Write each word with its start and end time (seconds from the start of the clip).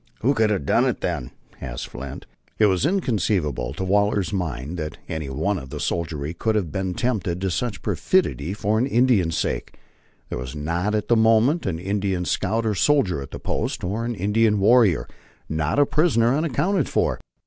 "Who 0.21 0.33
could 0.33 0.49
have 0.49 0.65
done 0.65 0.85
it, 0.85 1.01
then?" 1.01 1.29
asked 1.61 1.89
Flint. 1.89 2.25
It 2.57 2.65
was 2.65 2.87
inconceivable 2.87 3.71
to 3.75 3.83
Waller's 3.83 4.33
mind 4.33 4.79
that 4.79 4.97
any 5.07 5.29
one 5.29 5.59
of 5.59 5.69
the 5.69 5.79
soldiery 5.79 6.33
could 6.33 6.55
have 6.55 6.71
been 6.71 6.95
tempted 6.95 7.39
to 7.39 7.51
such 7.51 7.83
perfidy 7.83 8.53
for 8.53 8.79
an 8.79 8.87
Indian's 8.87 9.37
sake. 9.37 9.77
There 10.29 10.39
was 10.39 10.55
not 10.55 10.95
at 10.95 11.07
the 11.07 11.15
moment 11.15 11.67
an 11.67 11.77
Indian 11.77 12.25
scout 12.25 12.65
or 12.65 12.73
soldier 12.73 13.21
at 13.21 13.29
the 13.29 13.37
post, 13.37 13.83
or 13.83 14.03
an 14.03 14.15
Indian 14.15 14.57
warrior, 14.59 15.07
not 15.47 15.77
a 15.77 15.85
prisoner, 15.85 16.35
unaccounted 16.35 16.89
for. 16.89 17.19